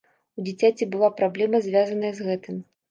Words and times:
У 0.39 0.45
дзіцяці 0.47 0.89
была 0.95 1.11
праблема, 1.21 1.57
звязаная 1.69 2.13
з 2.19 2.33
гэтым. 2.33 2.63